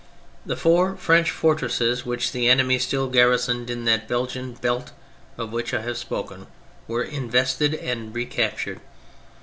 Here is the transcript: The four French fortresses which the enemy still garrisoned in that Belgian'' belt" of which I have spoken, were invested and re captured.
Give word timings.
The 0.47 0.55
four 0.57 0.95
French 0.97 1.29
fortresses 1.29 2.07
which 2.07 2.31
the 2.31 2.49
enemy 2.49 2.79
still 2.79 3.07
garrisoned 3.07 3.69
in 3.69 3.85
that 3.85 4.07
Belgian'' 4.07 4.53
belt" 4.53 4.89
of 5.37 5.51
which 5.51 5.75
I 5.75 5.81
have 5.81 5.95
spoken, 5.99 6.47
were 6.87 7.03
invested 7.03 7.75
and 7.75 8.11
re 8.11 8.25
captured. 8.25 8.81